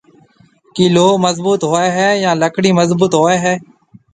[0.75, 3.55] ڪِي لوه مضبوط هوئي هيَ يان لڪڙِي مضبوط هوئي هيَ؟